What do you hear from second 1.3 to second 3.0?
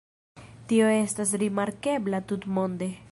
rimarkebla tutmonde.